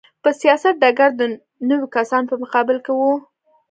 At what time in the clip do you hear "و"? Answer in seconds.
2.99-3.01